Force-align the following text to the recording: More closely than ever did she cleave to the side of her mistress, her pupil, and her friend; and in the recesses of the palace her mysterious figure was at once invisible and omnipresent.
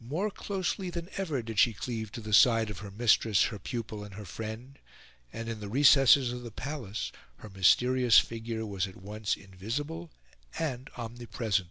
More 0.00 0.30
closely 0.30 0.88
than 0.88 1.10
ever 1.18 1.42
did 1.42 1.58
she 1.58 1.74
cleave 1.74 2.10
to 2.12 2.22
the 2.22 2.32
side 2.32 2.70
of 2.70 2.78
her 2.78 2.90
mistress, 2.90 3.42
her 3.52 3.58
pupil, 3.58 4.04
and 4.04 4.14
her 4.14 4.24
friend; 4.24 4.78
and 5.34 5.50
in 5.50 5.60
the 5.60 5.68
recesses 5.68 6.32
of 6.32 6.40
the 6.42 6.50
palace 6.50 7.12
her 7.40 7.50
mysterious 7.50 8.18
figure 8.18 8.64
was 8.64 8.86
at 8.88 8.96
once 8.96 9.36
invisible 9.36 10.10
and 10.58 10.88
omnipresent. 10.96 11.68